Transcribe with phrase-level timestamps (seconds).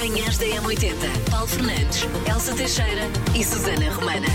[0.00, 1.30] Manhãs da M80.
[1.30, 3.02] Paulo Fernandes, Elsa Teixeira
[3.34, 4.28] e Susana Romana.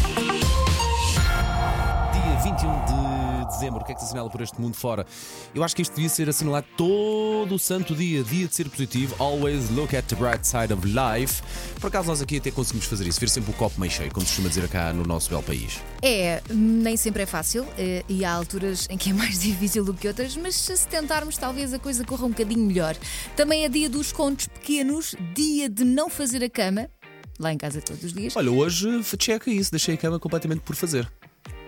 [2.14, 5.06] Dia 21 de dezembro, o que é que se assinala por este mundo fora?
[5.54, 9.16] Eu acho que isto devia ser assinalado todo o santo dia, dia de ser positivo.
[9.20, 11.42] Always look at the bright side of life.
[11.80, 14.26] Por acaso nós aqui até conseguimos fazer isso, ver sempre o copo meio cheio, como
[14.26, 15.82] se costuma dizer cá no nosso belo país.
[16.02, 19.94] É, nem sempre é fácil eh, e há alturas em que é mais difícil do
[19.94, 22.96] que outras, mas se tentarmos, talvez a coisa corra um bocadinho melhor.
[23.36, 26.90] Também é dia dos contos pequenos, dia de não fazer a cama.
[27.38, 28.36] Lá em casa todos os dias.
[28.36, 28.88] Olha, hoje
[29.20, 31.12] checa isso, deixei a cama completamente por fazer.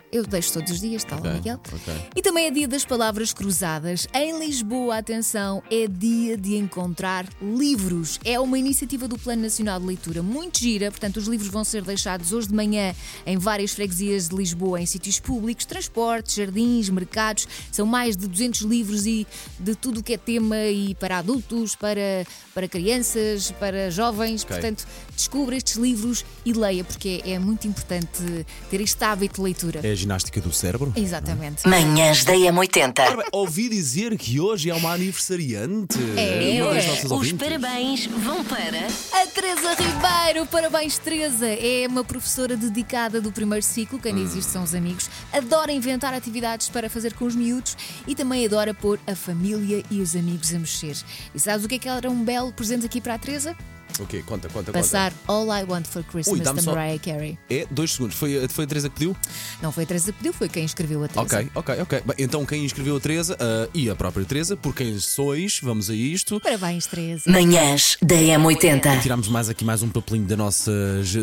[0.09, 1.59] Eu deixo todos os dias, está lá, Miguel.
[1.65, 1.93] ok.
[2.15, 4.07] E também é dia das palavras cruzadas.
[4.13, 8.17] Em Lisboa, atenção, é dia de encontrar livros.
[8.23, 11.81] É uma iniciativa do Plano Nacional de Leitura muito gira, portanto, os livros vão ser
[11.83, 17.45] deixados hoje de manhã em várias freguesias de Lisboa, em sítios públicos, transportes, jardins, mercados.
[17.69, 19.27] São mais de 200 livros e
[19.59, 24.43] de tudo o que é tema e para adultos, para, para crianças, para jovens.
[24.43, 24.55] Ok.
[24.55, 29.41] Portanto, descubra estes livros e leia, porque é, é muito importante ter este hábito de
[29.41, 29.81] leitura.
[29.83, 30.93] É ginástica do cérebro.
[30.95, 31.67] Exatamente.
[31.67, 33.15] Manhãs da Ora M80.
[33.15, 35.97] bem, ouvi dizer que hoje é uma aniversariante.
[36.15, 36.87] É, uma das é.
[36.87, 37.47] nossas Os ouvintes.
[37.47, 38.87] parabéns vão para.
[39.21, 44.51] A Teresa Ribeiro, parabéns Teresa, é uma professora dedicada do primeiro ciclo, quem diz isto
[44.51, 47.75] são os amigos, adora inventar atividades para fazer com os miúdos
[48.07, 50.95] e também adora pôr a família e os amigos a mexer.
[51.33, 53.55] E sabes o que é que era um belo presente aqui para a Teresa?
[53.99, 54.21] O quê?
[54.25, 57.31] Conta, conta, Passar All I Want for Christmas Ui, da só- Mariah Carey.
[57.31, 57.53] conta.
[57.53, 58.15] É, dois segundos.
[58.15, 59.15] Foi, a- foi a Teresa que pediu?
[59.61, 61.35] Não foi a Teresa que pediu, foi quem escreveu a Teresa.
[61.39, 62.01] Ok, ok, ok.
[62.05, 65.89] Bem, então quem inscreveu a Teresa ah, e a própria Teresa, por quem sois, vamos
[65.89, 66.39] a isto.
[66.39, 67.23] Parabéns, Teresa.
[67.31, 69.01] Manhãs da M80.
[69.01, 70.71] Tiramos mais aqui mais um papelinho da nossa,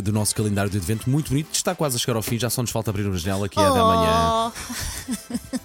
[0.03, 1.49] do nosso calendário de advento muito bonito.
[1.53, 3.63] Está quase a chegar ao fim, já só nos falta abrir uma janela que é
[3.63, 4.53] da manhã.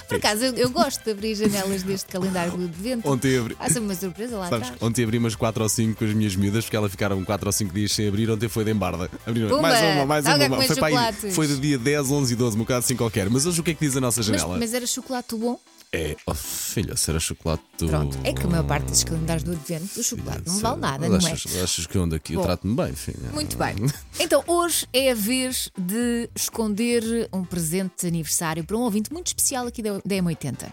[0.00, 3.08] Por acaso, eu, eu gosto de abrir janelas deste calendário do advento.
[3.08, 3.56] Ontem abri.
[3.58, 4.82] Há sempre uma surpresa lá Sabes, atrás.
[4.82, 7.52] ontem abri umas 4 ou 5 com as minhas miúdas, porque elas ficaram 4 ou
[7.52, 8.30] 5 dias sem abrir.
[8.30, 9.10] Ontem foi de embarda.
[9.26, 9.62] Abriram Pumba!
[9.62, 10.38] mais uma, mais uma.
[10.48, 11.34] come Foi, chocolates.
[11.34, 13.28] foi do dia 10, 11 e 12, um bocado assim qualquer.
[13.30, 14.58] Mas hoje o que é que diz a nossa Mas, janela?
[14.58, 15.58] mas era chocolate bom?
[15.92, 17.86] É, oh, filha, será chocolate do.
[17.86, 21.08] Pronto, é que a maior parte dos calendários do advento, o chocolate não vale nada,
[21.08, 21.32] Mas não é?
[21.32, 22.34] achas, achas que eu ando aqui?
[22.34, 23.30] Eu trato-me bem, filha.
[23.32, 23.76] Muito bem.
[24.18, 27.02] Então, hoje é a vez de esconder
[27.32, 30.72] um presente de aniversário para um ouvinte muito especial aqui da da M80.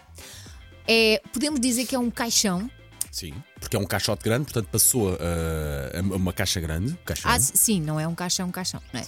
[0.86, 2.70] É, podemos dizer que é um caixão.
[3.10, 6.96] Sim, porque é um caixote grande, portanto passou a, a uma caixa grande.
[7.04, 7.30] Caixão.
[7.30, 9.04] Ah, s- sim, não é um caixão, um caixão, não é?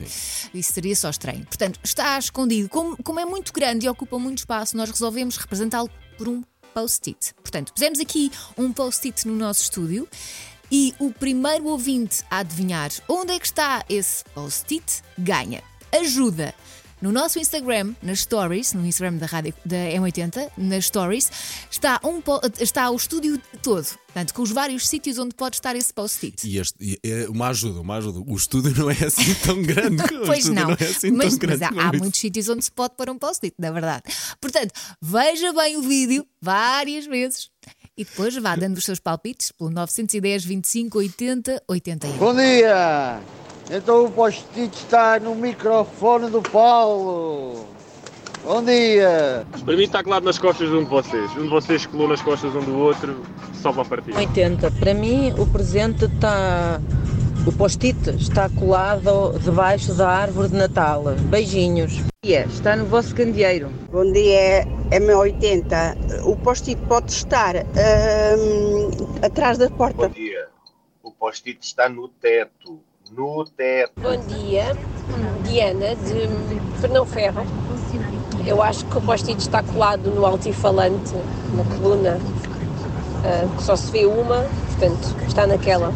[0.52, 1.44] Isso seria só estranho.
[1.46, 2.68] Portanto, está escondido.
[2.68, 6.42] Como, como é muito grande e ocupa muito espaço, nós resolvemos representá-lo por um
[6.74, 7.32] post-it.
[7.36, 10.06] Portanto, pusemos aqui um post-it no nosso estúdio
[10.76, 15.62] e o primeiro ouvinte a adivinhar onde é que está esse post-it ganha.
[15.92, 16.52] Ajuda!
[17.00, 21.30] No nosso Instagram, nas stories, no Instagram da rádio da M80, nas stories,
[21.70, 22.20] está, um,
[22.58, 23.86] está o estúdio todo.
[24.06, 26.48] Portanto, com os vários sítios onde pode estar esse post-it.
[26.48, 28.20] E este, e é uma ajuda, uma ajuda.
[28.26, 30.02] O estúdio não é assim tão grande.
[30.26, 33.10] Pois estúdio não, é assim mas, mas há, há muitos sítios onde se pode pôr
[33.10, 34.02] um post-it, na verdade.
[34.40, 37.50] Portanto, veja bem o vídeo várias vezes
[37.96, 42.12] e depois vá dando os seus palpites pelo 910 25 80 81.
[42.16, 43.20] Bom dia!
[43.70, 47.66] Então o post-it está no microfone do Paulo.
[48.44, 49.46] Bom dia!
[49.64, 51.30] Para mim está colado nas costas de um de vocês.
[51.36, 53.22] Um de vocês colou nas costas um do outro,
[53.62, 54.14] só para partir.
[54.14, 54.70] 80.
[54.72, 56.80] Para mim, o presente está.
[57.46, 61.04] O post-it está colado debaixo da árvore de Natal.
[61.28, 62.02] Beijinhos.
[62.22, 63.68] Está no vosso candeeiro.
[63.92, 66.24] Bom dia, M80.
[66.24, 68.90] O post-it pode estar ahm,
[69.22, 70.08] atrás da porta.
[70.08, 70.48] Bom dia.
[71.02, 72.80] O post-it está no teto.
[73.12, 73.92] No teto.
[74.00, 74.74] Bom dia,
[75.42, 77.44] Diana de Fernão Ferro.
[78.46, 81.12] Eu acho que o post-it está colado no altifalante,
[81.54, 82.18] na coluna,
[83.22, 85.92] ah, que só se vê uma, portanto, está naquela.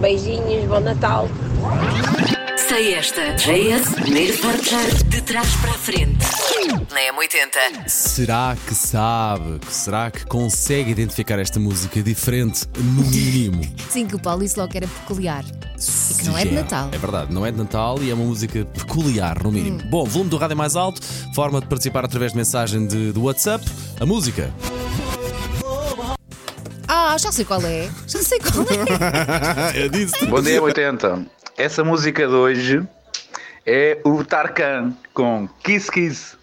[0.00, 1.28] Beijinhos, bom Natal.
[2.68, 3.34] Sei esta.
[3.34, 6.24] JS, primeiro portar de trás para a frente.
[6.92, 7.88] Na M80.
[7.88, 9.60] Será que sabe?
[9.70, 13.62] Será que consegue identificar esta música diferente, no mínimo?
[13.88, 15.44] Sim, que o Paulo disse logo que era peculiar.
[15.44, 16.62] E que não é de Já.
[16.62, 16.88] Natal.
[16.92, 19.82] É verdade, não é de Natal e é uma música peculiar, no mínimo.
[19.88, 21.00] Bom, volume do rádio é mais alto,
[21.34, 23.64] forma de participar através de mensagem de, do WhatsApp.
[24.00, 24.52] A música.
[27.16, 27.88] Ah, já sei qual é.
[28.06, 29.72] Já sei qual é.
[29.84, 30.26] Eu disse.
[30.26, 31.24] Bom dia, 80.
[31.56, 32.86] Essa música de hoje
[33.64, 36.36] é o Tarkan com Kiss Kiss.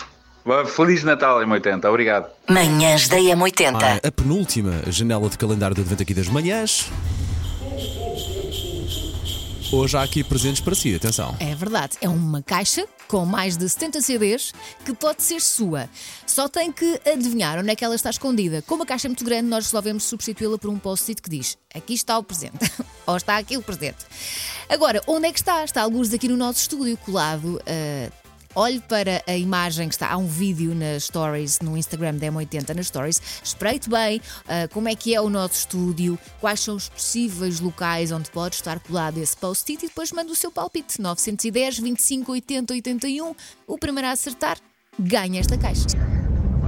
[0.75, 1.85] Feliz Natal, M80.
[1.87, 2.27] Obrigado.
[2.49, 3.77] Manhãs da M80.
[3.83, 6.89] Ah, a penúltima janela de calendário do advento aqui das manhãs.
[9.73, 11.35] Hoje há aqui presentes para si, atenção.
[11.39, 14.53] É verdade, é uma caixa com mais de 70 CDs
[14.85, 15.89] que pode ser sua.
[16.27, 18.61] Só tem que adivinhar onde é que ela está escondida.
[18.67, 21.95] Como a caixa é muito grande, nós resolvemos substituí-la por um post-it que diz: Aqui
[21.95, 22.71] está o presente.
[23.07, 23.97] Ou está aqui o presente.
[24.69, 25.63] Agora, onde é que está?
[25.63, 27.59] Está alguns aqui no nosso estúdio, colado.
[27.61, 28.22] Uh,
[28.55, 30.11] Olhe para a imagem que está.
[30.11, 33.19] Há um vídeo nas stories, no Instagram da M80 nas stories.
[33.43, 38.11] Espreite bem uh, como é que é o nosso estúdio, quais são os possíveis locais
[38.11, 41.01] onde pode estar colado esse post-it e depois manda o seu palpite.
[41.01, 43.35] 910 25 80 81.
[43.65, 44.57] O primeiro a acertar
[44.99, 45.87] ganha esta caixa.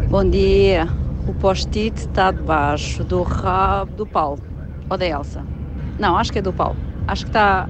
[0.10, 0.88] Bom dia.
[1.28, 4.42] O post-it está debaixo do rabo do Paulo.
[4.90, 5.46] Ou da Elsa?
[6.00, 6.78] Não, acho que é do Paulo.
[7.08, 7.70] Acho que está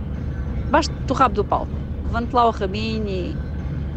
[0.64, 1.70] debaixo do rabo do Paulo.
[2.06, 3.55] Levante lá o rabinho e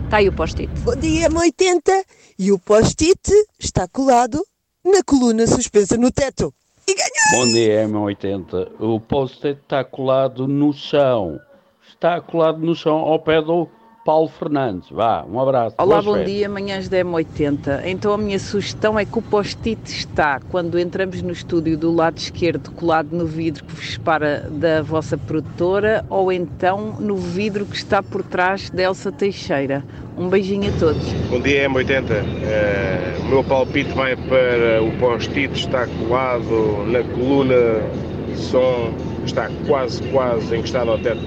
[0.08, 0.72] Está aí o post-it.
[0.80, 2.02] Bom dia, M80.
[2.38, 4.42] E o post-it está colado
[4.82, 6.50] na coluna suspensa no teto.
[6.88, 7.38] E ganhei!
[7.38, 8.70] Bom dia, M80.
[8.80, 11.38] O post-it está colado no chão.
[11.86, 13.68] Está colado no chão ao pé do
[14.08, 14.88] Paulo Fernandes.
[14.90, 15.76] Vá, um abraço.
[15.76, 16.32] Olá, Boas bom férias.
[16.32, 17.82] dia, manhãs da M80.
[17.84, 22.16] Então a minha sugestão é que o post-it está, quando entramos no estúdio do lado
[22.16, 27.76] esquerdo, colado no vidro que vos separa da vossa produtora, ou então no vidro que
[27.76, 29.84] está por trás da Elsa Teixeira.
[30.16, 31.04] Um beijinho a todos.
[31.28, 32.10] Bom dia, M80.
[32.10, 37.82] Eh, o meu palpite vai para o post-it, está colado na coluna
[38.26, 38.90] de som,
[39.26, 41.20] está quase, quase encostado ao teto.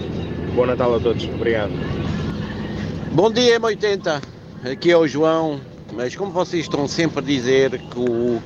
[0.56, 1.24] Bom Natal a todos.
[1.25, 1.72] Obrigado.
[3.13, 4.24] Bom dia, M80.
[4.72, 5.60] Aqui é o João.
[5.94, 8.42] Mas como vocês estão sempre a dizer que o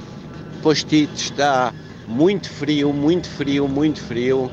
[0.63, 1.71] post-it está
[2.07, 4.49] muito frio, muito frio, muito frio,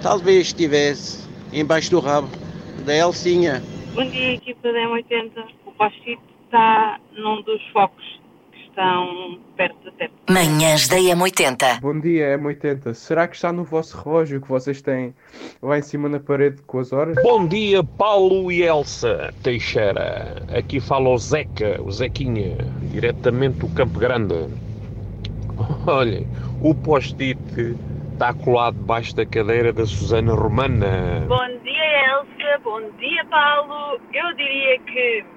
[0.00, 2.28] talvez estivesse embaixo do rabo
[2.84, 3.60] da Elcinha.
[3.92, 5.32] Bom dia, equipa da M80.
[5.66, 8.20] O post-it está num dos focos
[8.76, 10.12] estão perto do teto.
[10.28, 11.80] Manhãs da M80.
[11.80, 12.92] Bom dia, M80.
[12.92, 15.14] Será que está no vosso relógio que vocês têm
[15.62, 17.16] lá em cima na parede com as horas?
[17.22, 20.42] Bom dia, Paulo e Elsa Teixeira.
[20.54, 22.58] Aqui fala o Zeca, o Zequinha,
[22.92, 24.34] diretamente do Campo Grande.
[25.86, 26.26] Olhem,
[26.60, 27.38] o post-it
[28.12, 31.24] está colado debaixo da cadeira da Susana Romana.
[31.26, 32.60] Bom dia, Elsa.
[32.62, 33.98] Bom dia, Paulo.
[34.12, 35.35] Eu diria que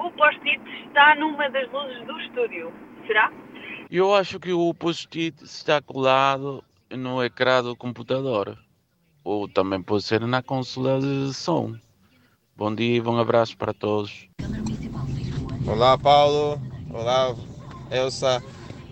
[0.00, 2.72] o post-it está numa das luzes do estúdio.
[3.06, 3.30] Será?
[3.90, 8.56] Eu acho que o post-it está colado no ecrã do computador.
[9.22, 11.74] Ou também pode ser na consola de som.
[12.56, 14.28] Bom dia e bom abraço para todos.
[15.66, 16.60] Olá, Paulo.
[16.92, 17.34] Olá,
[17.90, 18.42] Elsa.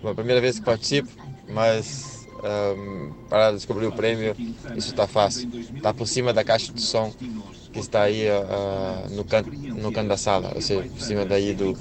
[0.03, 1.09] Bom, primeira vez que participo,
[1.49, 4.35] mas um, para descobrir o prêmio,
[4.75, 5.49] isso está fácil.
[5.75, 7.11] Está por cima da caixa de som
[7.71, 11.53] que está aí uh, no, canto, no canto da sala, ou seja, por cima daí
[11.53, 11.73] do.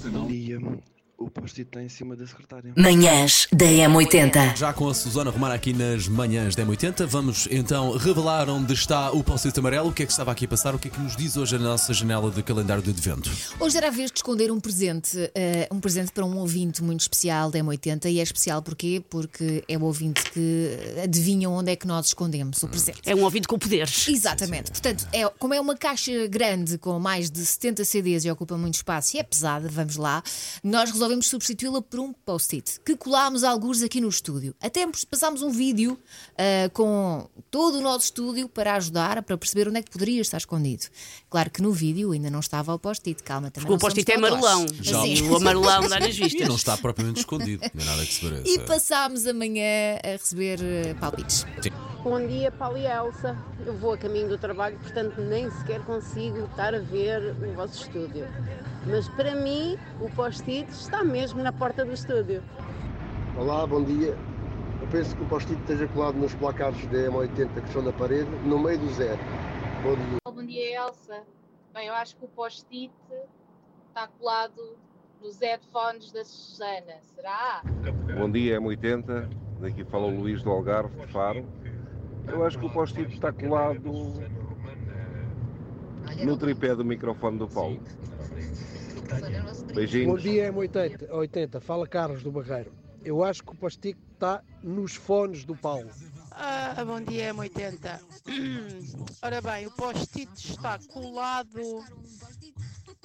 [1.29, 2.73] O post-it está em cima da secretária.
[2.75, 4.57] Manhãs da M80.
[4.57, 9.11] Já com a Susana Romana aqui nas manhãs da M80, vamos então revelar onde está
[9.11, 10.99] o post-it amarelo, o que é que estava aqui a passar, o que é que
[10.99, 13.31] nos diz hoje a nossa janela de calendário de advento.
[13.61, 17.03] Hoje era a vez de esconder um presente, eh, um presente para um ouvinte muito
[17.03, 19.05] especial da M80 e é especial porquê?
[19.11, 23.03] Porque é o ouvinte que adivinha onde é que nós escondemos o presente.
[23.05, 24.09] É um ouvinte com poderes.
[24.09, 24.71] Exatamente.
[24.71, 28.77] Portanto, é, como é uma caixa grande com mais de 70 CDs e ocupa muito
[28.77, 30.23] espaço e é pesada, vamos lá,
[30.65, 34.55] nós resolvemos substituí-la por um post-it que colámos alguns aqui no estúdio.
[34.61, 39.79] Até passámos um vídeo uh, com todo o nosso estúdio para ajudar, para perceber onde
[39.79, 40.87] é que poderia estar escondido.
[41.31, 43.67] Claro que no vídeo ainda não estava o post-it, calma também.
[43.67, 44.67] Porque o post-it é amarelão.
[44.81, 45.07] Já.
[45.07, 46.49] E o amarelão dá nas E vistas.
[46.49, 48.49] não está propriamente escondido, não é nada que se pareça.
[48.49, 51.47] E passámos amanhã a receber uh, palpites.
[51.63, 51.88] Sim.
[52.09, 53.37] Bom dia, Paulo e Elsa.
[53.67, 57.83] Eu vou a caminho do trabalho, portanto nem sequer consigo estar a ver o vosso
[57.83, 58.27] estúdio.
[58.87, 62.43] Mas para mim, o post-it está mesmo na porta do estúdio.
[63.37, 64.17] Olá, bom dia.
[64.81, 68.31] Eu penso que o post-it esteja colado nos placares da M80 que estão na parede,
[68.43, 69.21] no meio do zero.
[69.83, 70.19] Bom dia.
[70.25, 71.25] Bom dia, Elsa.
[71.75, 72.91] Bem, eu acho que o post-it
[73.87, 74.79] está colado
[75.21, 77.03] nos headphones da Susana.
[77.03, 77.63] Será?
[78.19, 79.29] Bom dia, M80.
[79.61, 81.45] Daqui fala o Luís do Algarve, de Faro.
[82.31, 83.93] Eu acho que o post-it está colado
[86.25, 87.81] no tripé do microfone do Paulo.
[89.75, 90.17] Beijinhos.
[90.17, 91.11] Bom dia, M80.
[91.11, 91.61] 80.
[91.61, 92.73] Fala Carlos do Barreiro.
[93.05, 95.91] Eu acho que o post-it está nos fones do Paulo.
[96.31, 98.01] Ah, bom dia, M80.
[99.23, 101.85] Ora bem, o post-it está colado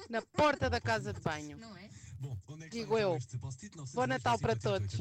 [0.08, 1.58] na porta da casa de banho.
[2.70, 3.18] Digo eu.
[3.94, 4.98] Bom Natal para todos.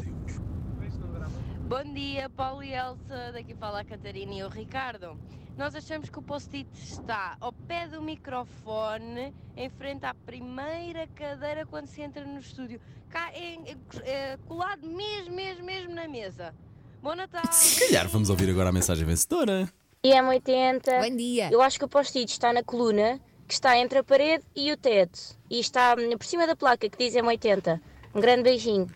[1.67, 3.31] Bom dia, Paulo e Elsa.
[3.33, 5.17] Daqui fala a Catarina e o Ricardo.
[5.57, 11.65] Nós achamos que o post-it está ao pé do microfone, em frente à primeira cadeira
[11.65, 12.81] quando se entra no estúdio.
[13.09, 16.53] Cá, é, é- é colado mesmo, mesmo, mesmo na mesa.
[17.01, 17.43] Bom Natal!
[17.51, 19.69] Se calhar vamos ouvir agora a mensagem vencedora.
[20.03, 21.09] dia, M80.
[21.09, 21.49] Bom dia.
[21.51, 24.77] Eu acho que o post-it está na coluna que está entre a parede e o
[24.77, 25.37] teto.
[25.49, 27.79] E está hum, por cima da placa que diz M80.
[28.15, 28.87] Um grande beijinho.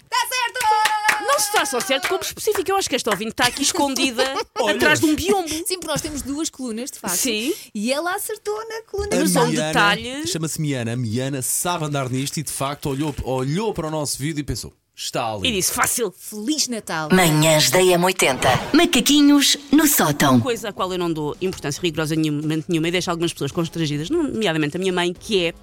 [1.28, 2.72] Não se está só certo como específico.
[2.72, 4.24] Eu acho que esta ouvinte está aqui escondida
[4.56, 5.50] atrás de um biombo.
[5.50, 7.18] Sim, porque nós temos duas colunas, de facto.
[7.18, 7.54] Sim.
[7.76, 9.10] E ela acertou na coluna.
[9.14, 10.30] A Mas são Miana, detalhes.
[10.30, 10.94] Chama-se Miana.
[10.94, 14.44] A Miana sabe andar nisto e de facto olhou, olhou para o nosso vídeo e
[14.44, 15.50] pensou: está ali.
[15.50, 16.12] E disse fácil.
[16.18, 17.10] Feliz Natal.
[17.12, 18.74] Manhãs da M80.
[18.74, 20.40] Macaquinhos no sótão.
[20.40, 24.10] Coisa a qual eu não dou importância rigorosa nenhuma, nenhuma e deixo algumas pessoas constrangidas,
[24.10, 25.54] nomeadamente a minha mãe, que é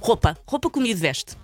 [0.00, 0.36] roupa.
[0.46, 1.36] Roupa, comida e veste.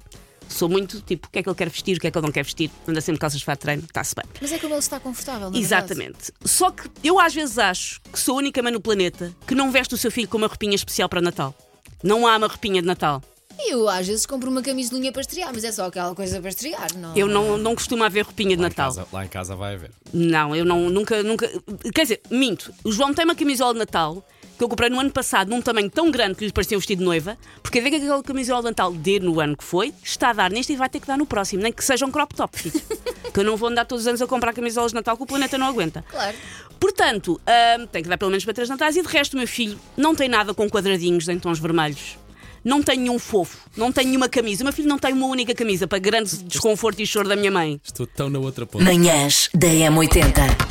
[0.50, 2.26] Sou muito tipo, o que é que ele quer vestir, o que é que ele
[2.26, 2.71] não quer vestir.
[2.87, 4.25] Anda sempre calças de fato de treino, está-se bem.
[4.40, 5.61] Mas é como ele está confortável, não é?
[5.61, 6.33] Exatamente.
[6.45, 9.71] Só que eu às vezes acho que sou a única mãe no planeta que não
[9.71, 11.54] veste o seu filho com uma roupinha especial para Natal.
[12.02, 13.23] Não há uma roupinha de Natal.
[13.66, 16.88] Eu às vezes compro uma camisolinha para estrear, mas é só aquela coisa para estrear,
[16.97, 17.14] não?
[17.14, 18.88] Eu não, não costumo haver roupinha de Natal.
[18.88, 19.90] Casa- lá em casa vai haver.
[20.14, 21.47] Não, eu não, nunca, nunca.
[21.95, 22.73] Quer dizer, minto.
[22.83, 24.26] O João tem uma camisola de Natal
[24.61, 26.99] que eu comprei no ano passado num tamanho tão grande que lhe parecia um vestido
[26.99, 29.95] de noiva, porque a ver que aquela camisola de Natal dê no ano que foi,
[30.05, 32.11] está a dar neste e vai ter que dar no próximo, nem que seja um
[32.11, 32.79] crop top, filho.
[33.33, 35.26] que eu não vou andar todos os anos a comprar camisolas de Natal que o
[35.26, 36.05] planeta não aguenta.
[36.11, 36.37] Claro.
[36.79, 39.49] Portanto, hum, tem que dar pelo menos para três natais e de resto o meu
[39.49, 42.19] filho não tem nada com quadradinhos em tons vermelhos.
[42.62, 44.62] Não tem nenhum fofo, não tem nenhuma camisa.
[44.62, 47.50] O meu filho não tem uma única camisa para grande desconforto e choro da minha
[47.50, 47.81] mãe.
[47.83, 48.85] Estou tão na outra ponta.
[48.85, 50.70] Manhãs da M80.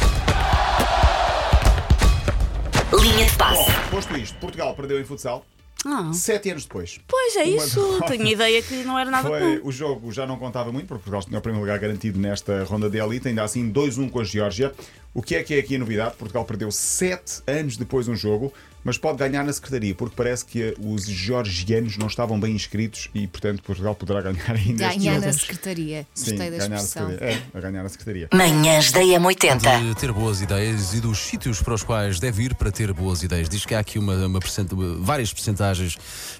[2.93, 3.71] Linha de passe.
[3.71, 5.45] Bom, posto isto, Portugal perdeu em futsal
[5.85, 6.11] Ah.
[6.13, 6.99] sete anos depois.
[7.07, 8.05] Pois é Uma isso, derrota.
[8.07, 9.59] tenho ideia que não era nada Foi, comum.
[9.63, 12.89] o jogo já não contava muito, porque Portugal tinha o primeiro lugar garantido nesta ronda
[12.89, 14.73] de elite, ainda assim 2-1 com a Geórgia.
[15.13, 16.15] O que é que é aqui a novidade?
[16.15, 20.73] Portugal perdeu 7 anos depois um jogo, mas pode ganhar na secretaria, porque parece que
[20.79, 25.25] os georgianos não estavam bem inscritos e, portanto, Portugal poderá ganhar ainda este Ganhar jogo.
[25.25, 26.07] na secretaria.
[26.13, 27.09] Sim, Gostei da ganhar na expressão.
[27.09, 27.43] secretaria.
[27.53, 28.29] É, a ganhar na secretaria.
[28.33, 29.81] Manhãs da M80.
[29.89, 33.21] De ter boas ideias e dos sítios para os quais deve ir para ter boas
[33.21, 33.49] ideias.
[33.49, 35.97] Diz que há aqui uma, uma percent- várias percentagens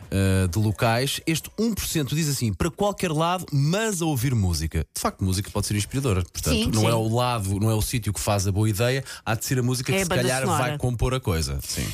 [0.10, 1.20] eh, de locais.
[1.28, 4.86] Este 1% diz assim: para qualquer lado, mas a ouvir música.
[4.96, 6.24] De facto, música pode ser inspiradora.
[6.32, 6.88] Portanto, Sim, não sim.
[6.88, 9.60] é o lado, não é o sítio que faz a boa ideia, há de ser
[9.60, 10.64] a música É que a se banda calhar sonora.
[10.70, 11.60] vai compor a coisa.
[11.64, 11.88] Sim.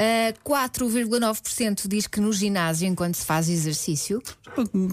[0.00, 4.22] Uh, 4,9% diz que no ginásio, enquanto se faz exercício.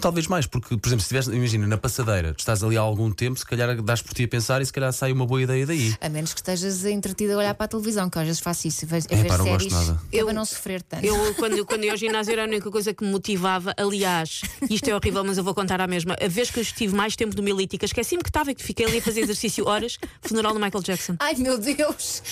[0.02, 3.38] Talvez mais, porque, por exemplo, se estiveres, imagina, na passadeira, estás ali há algum tempo,
[3.38, 5.96] se calhar dás por ti a pensar e se calhar sai uma boa ideia daí.
[6.00, 8.84] A menos que estejas entretido a olhar para a televisão, que às vezes faço isso.
[8.84, 9.88] A a É, ver pá, não gosto séries.
[9.88, 10.00] nada.
[10.12, 11.04] Eu para não sofrer tanto.
[11.04, 13.74] Eu, quando, quando eu ia ao ginásio, era a única coisa que me motivava.
[13.76, 16.16] Aliás, isto é horrível, mas eu vou contar a mesma.
[16.22, 18.86] A vez que eu estive mais tempo no Milítica, esqueci-me que estava e que fiquei
[18.86, 21.16] ali a fazer exercício horas, funeral do Michael Jackson.
[21.18, 22.22] Ai meu Deus!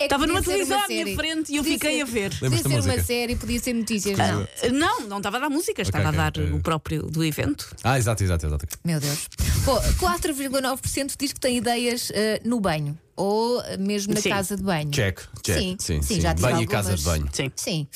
[0.00, 2.38] É Estava numa televisão à minha frente e eu Podia fiquei ser- a ver.
[2.38, 3.02] Podia ser uma música?
[3.04, 4.16] série, podia ser notícias.
[4.18, 4.42] Não.
[4.42, 7.74] Ah, Não, não estava a dar música, estava ok, a dar o próprio do evento.
[7.84, 8.66] Ah, exato, exato, exato.
[8.84, 9.28] Meu Deus.
[9.64, 12.98] Pô, 4,9% diz que tem ideias eh, no banho.
[13.18, 14.28] Ou mesmo na Sim.
[14.28, 14.90] casa de banho.
[14.90, 15.56] Check, check.
[15.58, 16.20] Sim, Sim, sim, sim.
[16.20, 16.84] já tive Banho e algumas.
[16.86, 17.28] casa de banho.
[17.32, 17.50] Sim.
[17.56, 17.86] Sim.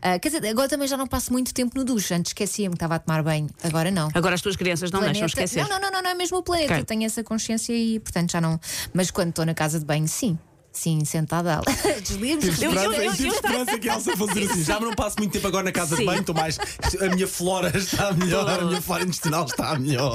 [0.00, 2.14] Ah, quer dizer, agora também já não passo muito tempo no duche.
[2.14, 3.48] Antes esquecia-me que estava a tomar banho.
[3.62, 4.08] Agora não.
[4.14, 5.62] Agora as tuas crianças não deixam Planeta- esquecer.
[5.62, 6.72] Não, não, não, não, não é mesmo o planeta.
[6.72, 6.80] Ok.
[6.80, 8.58] Eu tenho essa consciência e, portanto, já não.
[8.94, 10.38] Mas quando estou na casa de banho, sim.
[10.72, 11.60] Sim, sentada.
[12.04, 14.64] Tive Eu- eu- esperança, eu- tive eu- esperança que a Elsa fosse dizer assim.
[14.64, 16.02] Já não passo muito tempo agora na casa Sim.
[16.02, 16.58] de banho, estou mais.
[17.00, 20.14] A minha flora está melhor, a minha flora intestinal está melhor.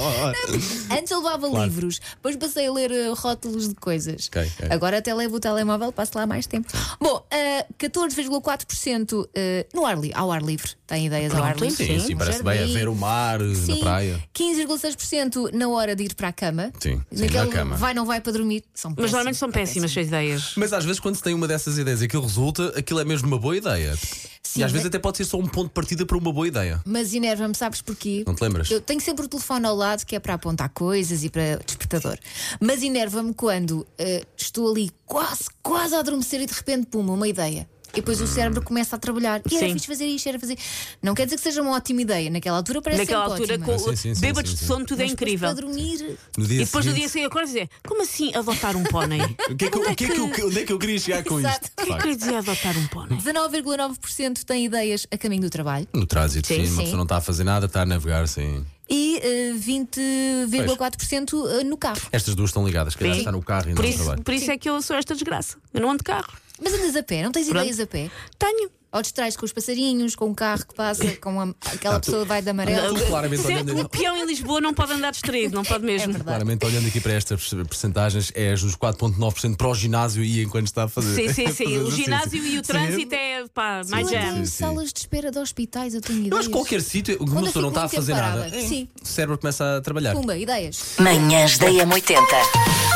[0.90, 1.64] Antes eu levava Claro.
[1.64, 4.28] livros, depois passei a ler eh, rótulos de coisas.
[4.28, 4.68] Ok, ok.
[4.70, 6.68] Agora até levo o telemóvel, passo lá mais tempo.
[7.00, 10.70] Bom, eh, 14,4% eh, no ar, li- ao ar livre.
[10.86, 11.86] Tem ideias ao ar Pronto, livre?
[11.86, 12.72] Sim, sim, parece bem a jardim.
[12.74, 13.80] ver o mar na Sim.
[13.80, 14.22] praia.
[14.32, 16.72] 15,6% na hora de ir para a cama.
[16.78, 17.76] Sim, sim, Naquele na cama.
[17.76, 18.62] vai, não vai para dormir.
[18.72, 19.92] São Mas normalmente são péssimas.
[19.92, 20.45] péssimas as ideias.
[20.56, 23.26] Mas às vezes, quando se tem uma dessas ideias e aquilo resulta, aquilo é mesmo
[23.28, 23.96] uma boa ideia.
[24.42, 26.32] Sim, e às mas- vezes até pode ser só um ponto de partida para uma
[26.32, 26.80] boa ideia.
[26.84, 28.22] Mas enerva-me, sabes porquê?
[28.26, 28.70] Não te lembras?
[28.70, 32.16] Eu tenho sempre o telefone ao lado que é para apontar coisas e para despertador.
[32.60, 37.26] Mas enerva-me quando eh, estou ali quase, quase a adormecer e de repente, puma, uma
[37.28, 37.68] ideia.
[37.96, 39.40] E depois o cérebro começa a trabalhar.
[39.50, 39.72] E era Sim.
[39.72, 40.58] fixe fazer isto, era fazer.
[41.02, 42.28] Não quer dizer que seja uma ótima ideia.
[42.30, 43.66] Naquela altura parece Naquela sempre altura, ótima.
[43.66, 44.66] com Sim, sim, sim, bêbados sim, de sim.
[44.66, 45.54] sono, tudo é Mas depois incrível.
[45.54, 46.18] Para dormir.
[46.36, 49.22] No dia E depois no dia seguinte, acordas e dizer, como assim adotar um pônei?
[49.50, 50.98] o que é que, eu- o que é que eu- onde é que eu queria
[50.98, 51.48] chegar com isto?
[51.48, 51.70] Exato.
[51.80, 53.16] O que é que quer dizer adotar um pônei?
[53.18, 55.88] 19,9% têm ideias a caminho do trabalho.
[55.94, 56.76] No trânsito, sim, Sim, uma sim.
[56.82, 58.64] pessoa não está a fazer nada, está a navegar, sim.
[58.88, 62.00] E eh, 20,4% eh, no carro.
[62.12, 63.20] Estas duas estão ligadas, se calhar Sim.
[63.20, 64.22] está no carro e não Por no isso, trabalho.
[64.22, 65.56] por isso é que eu sou esta desgraça.
[65.74, 66.32] Eu não ando de carro.
[66.62, 67.60] Mas andas a pé, não tens Pronto.
[67.62, 68.10] ideias a pé?
[68.38, 68.70] Tenho.
[68.92, 72.22] Ou distrais com os passarinhos, com o carro que passa, com a- aquela Ah, pessoa
[72.22, 72.94] que vai de amarelo.
[72.98, 73.82] Tu claramente Sempre olhando.
[73.84, 76.06] o peão em Lisboa não pode andar distraído, não pode mesmo.
[76.14, 76.24] verdade.
[76.24, 80.84] Claramente, olhando aqui para estas percentagens, és os 4,9% para o ginásio e enquanto está
[80.84, 81.14] a fazer.
[81.14, 81.76] Sim, sim, sim.
[81.82, 82.72] O ginásio e o Sim.
[82.72, 84.36] trânsito é pá, mais Eu jam.
[84.36, 84.50] sim, sim.
[84.52, 86.32] salas de espera de hospitais, eu tenho ideias.
[86.32, 88.62] Eu acho que qualquer sítio, uma pessoa não está a fazer nada, parada.
[88.62, 88.88] Sim.
[89.02, 90.14] o cérebro começa a trabalhar.
[90.14, 90.94] Pumba, ideias.
[90.98, 92.95] Manhãs da M80.